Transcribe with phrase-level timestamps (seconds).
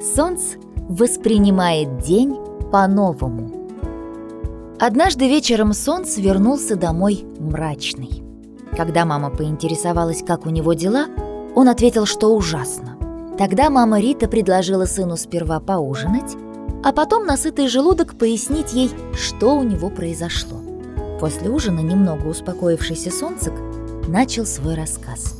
[0.00, 0.56] Солнце
[0.88, 2.34] воспринимает день
[2.72, 3.50] по-новому.
[4.78, 8.22] Однажды вечером Солнце вернулся домой мрачный.
[8.74, 11.04] Когда мама поинтересовалась, как у него дела,
[11.54, 12.96] он ответил, что ужасно.
[13.36, 16.34] Тогда мама Рита предложила сыну сперва поужинать,
[16.82, 20.56] а потом на сытый желудок пояснить ей, что у него произошло.
[21.20, 23.52] После ужина немного успокоившийся Солнцек
[24.08, 25.34] начал свой рассказ.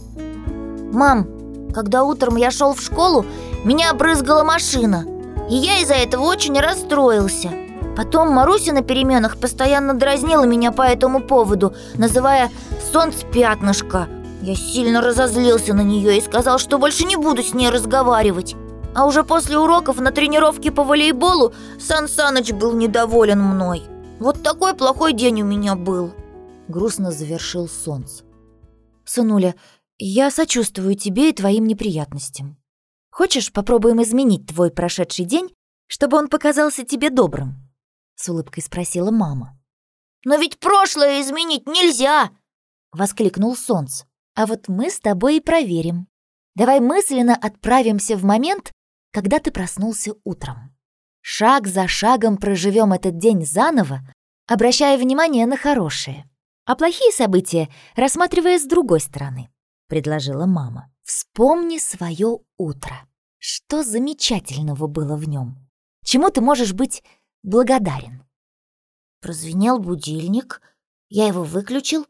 [0.92, 1.26] «Мам,
[1.72, 3.24] когда утром я шел в школу,
[3.64, 5.04] меня обрызгала машина,
[5.50, 7.50] и я из-за этого очень расстроился.
[7.96, 12.50] Потом Маруся на переменах постоянно дразнила меня по этому поводу, называя
[12.92, 14.08] «солнцепятнышко».
[14.42, 18.56] Я сильно разозлился на нее и сказал, что больше не буду с ней разговаривать.
[18.94, 23.82] А уже после уроков на тренировке по волейболу Сан Саныч был недоволен мной.
[24.18, 26.12] Вот такой плохой день у меня был.
[26.68, 28.24] Грустно завершил солнце.
[29.04, 29.54] Сынуля,
[29.98, 32.59] я сочувствую тебе и твоим неприятностям.
[33.20, 35.54] Хочешь, попробуем изменить твой прошедший день,
[35.88, 37.70] чтобы он показался тебе добрым?»
[38.14, 39.60] С улыбкой спросила мама.
[40.24, 42.30] «Но ведь прошлое изменить нельзя!»
[42.92, 44.06] Воскликнул Солнце.
[44.34, 46.08] «А вот мы с тобой и проверим.
[46.54, 48.72] Давай мысленно отправимся в момент,
[49.12, 50.74] когда ты проснулся утром.
[51.20, 54.00] Шаг за шагом проживем этот день заново,
[54.46, 56.24] обращая внимание на хорошие,
[56.64, 59.50] а плохие события рассматривая с другой стороны
[59.90, 60.90] предложила мама.
[61.02, 63.09] Вспомни свое утро.
[63.40, 65.56] Что замечательного было в нем?
[66.04, 67.02] Чему ты можешь быть
[67.42, 68.22] благодарен?
[69.22, 70.60] Прозвенел будильник,
[71.08, 72.06] я его выключил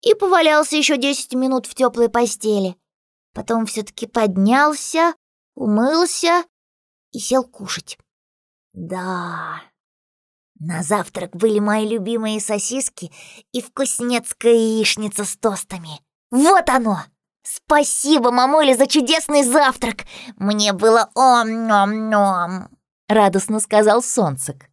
[0.00, 2.76] и повалялся еще 10 минут в теплой постели.
[3.34, 5.14] Потом все-таки поднялся,
[5.54, 6.44] умылся
[7.10, 7.98] и сел кушать.
[8.72, 9.62] Да,
[10.58, 13.12] на завтрак были мои любимые сосиски
[13.52, 16.00] и вкуснецкая яичница с тостами.
[16.30, 17.02] Вот оно!
[17.42, 20.04] Спасибо, мамуля, за чудесный завтрак!
[20.36, 22.68] Мне было ом-ном-ном!»
[23.08, 24.68] Радостно сказал Солнцек.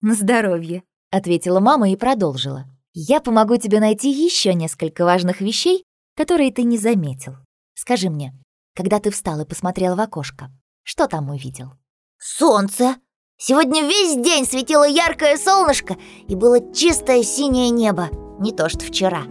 [0.00, 2.64] «На здоровье»,— ответила мама и продолжила.
[2.92, 5.84] «Я помогу тебе найти еще несколько важных вещей,
[6.16, 7.36] которые ты не заметил.
[7.74, 8.32] Скажи мне,
[8.74, 10.50] когда ты встал и посмотрел в окошко,
[10.82, 11.72] что там увидел?»
[12.18, 12.96] «Солнце!
[13.36, 15.96] Сегодня весь день светило яркое солнышко
[16.28, 18.08] и было чистое синее небо,
[18.40, 19.24] не то что вчера».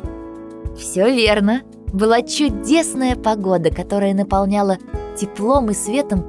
[0.77, 4.79] «Все верно», была чудесная погода, которая наполняла
[5.15, 6.25] теплом и светом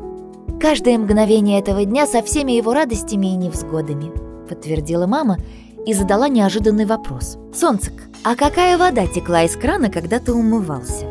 [0.60, 4.12] каждое мгновение этого дня со всеми его радостями и невзгодами,
[4.48, 5.38] подтвердила мама
[5.86, 7.38] и задала неожиданный вопрос.
[7.52, 11.06] «Солнцек, а какая вода текла из крана, когда ты умывался?»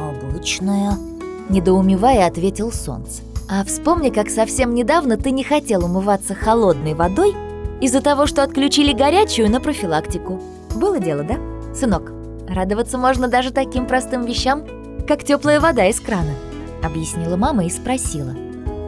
[0.00, 0.96] «Обычная»,—
[1.48, 3.22] недоумевая ответил Солнце.
[3.50, 7.34] «А вспомни, как совсем недавно ты не хотел умываться холодной водой
[7.80, 10.40] из-за того, что отключили горячую на профилактику.
[10.76, 11.36] Было дело, да,
[11.74, 12.21] сынок?»
[12.54, 14.64] Радоваться можно даже таким простым вещам,
[15.08, 16.34] как теплая вода из крана»,—
[16.82, 18.32] объяснила мама и спросила.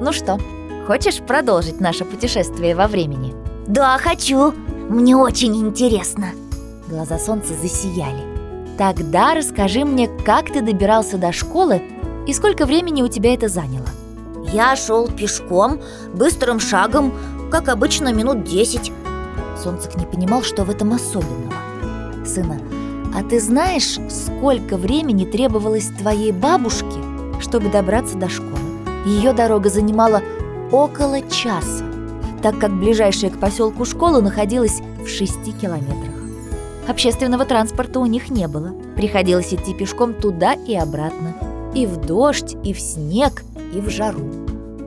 [0.00, 0.38] «Ну что,
[0.86, 3.34] хочешь продолжить наше путешествие во времени?»
[3.66, 4.52] «Да, хочу!
[4.90, 6.26] Мне очень интересно!»
[6.88, 8.22] Глаза солнца засияли.
[8.76, 11.80] «Тогда расскажи мне, как ты добирался до школы
[12.26, 13.88] и сколько времени у тебя это заняло?»
[14.52, 15.80] «Я шел пешком,
[16.12, 17.14] быстрым шагом,
[17.50, 18.92] как обычно, минут десять».
[19.62, 21.54] Солнцек не понимал, что в этом особенного.
[22.26, 22.58] «Сына,
[23.14, 27.00] а ты знаешь, сколько времени требовалось твоей бабушке,
[27.40, 28.58] чтобы добраться до школы?
[29.06, 30.20] Ее дорога занимала
[30.72, 31.84] около часа,
[32.42, 36.12] так как ближайшая к поселку школа находилась в шести километрах.
[36.88, 38.74] Общественного транспорта у них не было.
[38.96, 41.34] Приходилось идти пешком туда и обратно.
[41.72, 44.24] И в дождь, и в снег, и в жару.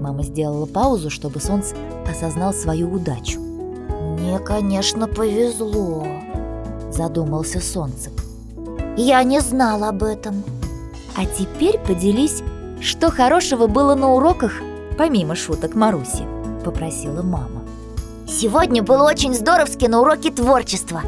[0.02, 1.76] Мама сделала паузу, чтобы солнце
[2.10, 3.40] осознал свою удачу.
[3.40, 6.06] «Мне, конечно, повезло»,
[6.92, 8.10] задумался Солнце.
[8.98, 10.44] Я не знал об этом.
[11.16, 12.42] А теперь поделись,
[12.82, 14.54] что хорошего было на уроках,
[14.98, 16.26] помимо шуток Маруси,
[16.66, 17.62] попросила мама.
[18.28, 21.04] Сегодня было очень здоровски на уроке творчества.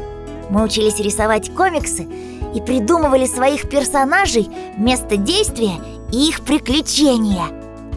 [0.50, 2.06] Мы учились рисовать комиксы
[2.54, 5.80] и придумывали своих персонажей, место действия
[6.12, 7.46] и их приключения.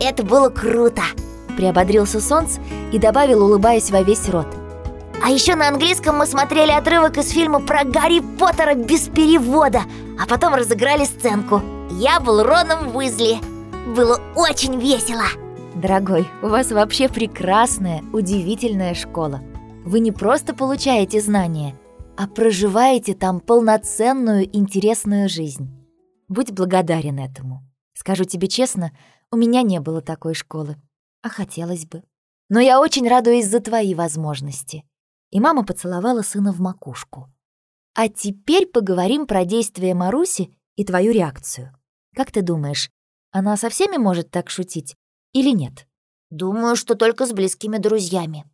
[0.02, 1.04] Это было круто!»
[1.56, 2.60] Приободрился Солнце
[2.92, 4.48] и добавил, улыбаясь во весь рот–
[5.24, 9.84] а еще на английском мы смотрели отрывок из фильма про Гарри Поттера без перевода,
[10.20, 11.62] а потом разыграли сценку.
[11.92, 13.38] Я был Роном Уизли.
[13.96, 15.24] Было очень весело.
[15.76, 19.42] Дорогой, у вас вообще прекрасная, удивительная школа.
[19.86, 21.80] Вы не просто получаете знания,
[22.18, 25.70] а проживаете там полноценную, интересную жизнь.
[26.28, 27.64] Будь благодарен этому.
[27.94, 28.92] Скажу тебе честно,
[29.32, 30.76] у меня не было такой школы,
[31.22, 32.04] а хотелось бы.
[32.50, 34.84] Но я очень радуюсь за твои возможности
[35.34, 37.28] и мама поцеловала сына в макушку.
[37.96, 41.76] «А теперь поговорим про действия Маруси и твою реакцию.
[42.16, 42.90] Как ты думаешь,
[43.32, 44.96] она со всеми может так шутить
[45.34, 45.88] или нет?»
[46.34, 48.46] Думаю, что только с близкими друзьями.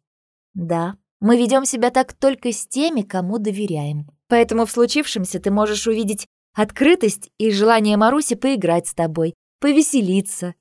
[0.53, 4.09] Да, мы ведем себя так только с теми, кому доверяем.
[4.27, 10.55] Поэтому в случившемся ты можешь увидеть открытость и желание Маруси поиграть с тобой, повеселиться.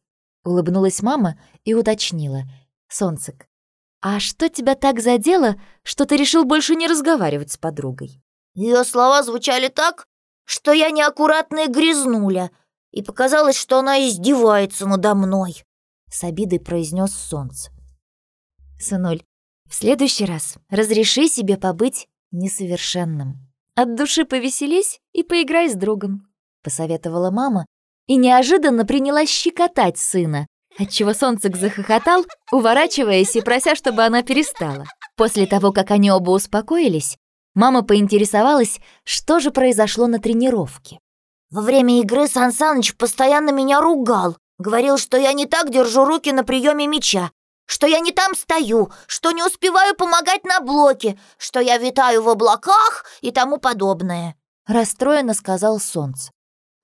[0.44, 2.42] Улыбнулась мама и уточнила.
[2.86, 3.47] Солнцек,
[4.00, 8.22] а что тебя так задело, что ты решил больше не разговаривать с подругой?
[8.54, 10.06] Ее слова звучали так,
[10.44, 12.50] что я неаккуратная грязнуля,
[12.90, 15.64] и показалось, что она издевается надо мной.
[16.10, 17.70] С обидой произнес солнце.
[18.80, 19.22] Сынуль,
[19.68, 23.36] в следующий раз разреши себе побыть несовершенным.
[23.74, 26.28] От души повеселись и поиграй с другом,
[26.62, 27.66] посоветовала мама
[28.06, 30.46] и неожиданно принялась щекотать сына,
[30.78, 34.84] отчего Солнцек захохотал, уворачиваясь и прося, чтобы она перестала.
[35.16, 37.16] После того, как они оба успокоились,
[37.54, 40.98] мама поинтересовалась, что же произошло на тренировке.
[41.50, 44.36] Во время игры Сан Саныч постоянно меня ругал.
[44.58, 47.30] Говорил, что я не так держу руки на приеме мяча,
[47.64, 52.28] что я не там стою, что не успеваю помогать на блоке, что я витаю в
[52.28, 54.36] облаках и тому подобное.
[54.66, 56.32] Расстроенно сказал Солнце.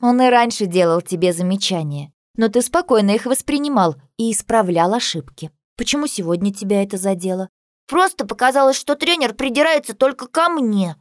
[0.00, 5.50] Он и раньше делал тебе замечания, но ты спокойно их воспринимал и исправлял ошибки.
[5.76, 7.48] Почему сегодня тебя это задело?
[7.86, 10.96] Просто показалось, что тренер придирается только ко мне.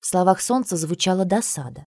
[0.00, 1.84] В словах Солнца звучала досада.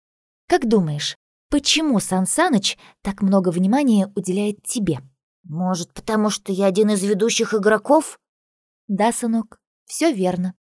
[0.47, 1.17] Как думаешь,
[1.49, 4.99] почему Сан Саныч так много внимания уделяет тебе?
[5.43, 8.19] Может, потому что я один из ведущих игроков?
[8.87, 10.53] Да, сынок, все верно.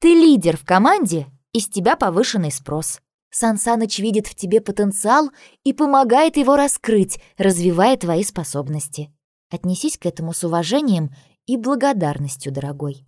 [0.00, 3.00] Ты лидер в команде, и с тебя повышенный спрос.
[3.36, 5.32] Сан Саныч видит в тебе потенциал
[5.64, 9.12] и помогает его раскрыть, развивая твои способности.
[9.50, 11.10] Отнесись к этому с уважением
[11.46, 13.04] и благодарностью, дорогой.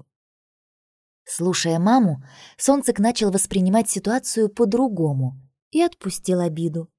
[1.24, 2.24] Слушая маму,
[2.58, 5.40] Солнцек начал воспринимать ситуацию по-другому
[5.70, 6.90] и отпустил обиду.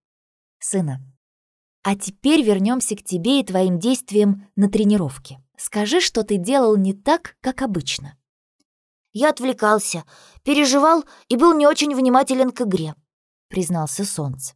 [0.59, 1.01] «Сына,
[1.83, 5.44] а теперь вернемся к тебе и твоим действиям на тренировке.
[5.57, 8.18] Скажи, что ты делал не так, как обычно».
[9.12, 10.06] «Я отвлекался,
[10.44, 12.95] переживал и был не очень внимателен к игре»,—
[13.47, 14.53] признался Солнце.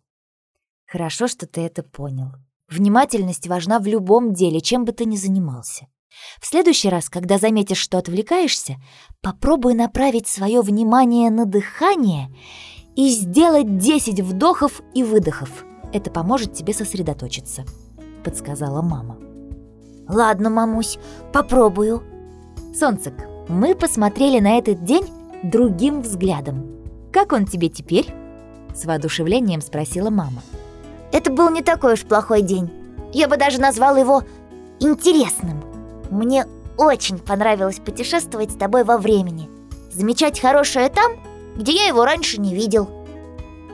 [0.85, 2.31] «Хорошо, что ты это понял.
[2.69, 5.87] Внимательность важна в любом деле, чем бы ты ни занимался.
[6.39, 8.75] В следующий раз, когда заметишь, что отвлекаешься,
[9.21, 12.29] попробуй направить свое внимание на дыхание
[12.95, 15.65] и сделать 10 вдохов и выдохов.
[15.93, 17.65] Это поможет тебе сосредоточиться»,—
[18.23, 19.17] подсказала мама.
[20.07, 20.97] «Ладно, мамусь,
[21.33, 22.03] попробую».
[22.73, 23.13] «Солнцек,
[23.47, 25.05] мы посмотрели на этот день
[25.43, 27.09] другим взглядом.
[27.11, 28.20] Как он тебе теперь?»
[28.81, 30.41] С воодушевлением спросила мама.
[31.11, 32.71] «Это был не такой уж плохой день.
[33.13, 34.23] Я бы даже назвал его
[34.79, 35.63] интересным.
[36.09, 36.47] Мне
[36.79, 39.49] очень понравилось путешествовать с тобой во времени.
[39.93, 41.11] Замечать хорошее там,
[41.55, 42.89] где я его раньше не видел.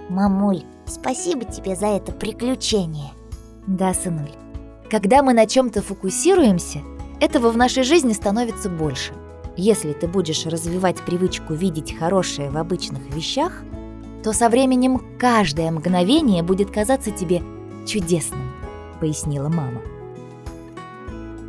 [0.09, 3.12] Мамуль, спасибо тебе за это приключение.
[3.65, 4.31] Да, сынуль.
[4.89, 6.80] Когда мы на чем-то фокусируемся,
[7.21, 9.13] этого в нашей жизни становится больше.
[9.56, 13.63] Если ты будешь развивать привычку видеть хорошее в обычных вещах,
[14.27, 17.41] то со временем каждое мгновение будет казаться тебе
[17.85, 18.51] чудесным,
[19.00, 19.81] пояснила мама.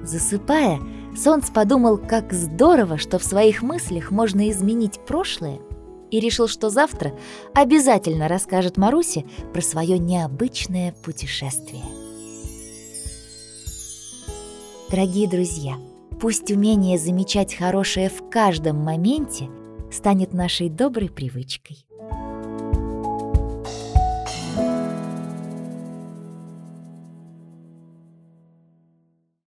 [0.04, 0.78] Засыпая,
[1.16, 5.58] Солнц подумал, как здорово, что в своих мыслях можно изменить прошлое,
[6.12, 7.18] и решил, что завтра
[7.52, 11.82] обязательно расскажет Марусе про свое необычное путешествие.
[14.88, 15.74] Дорогие друзья,
[16.20, 19.48] пусть умение замечать хорошее в каждом моменте
[19.90, 21.87] станет нашей доброй привычкой.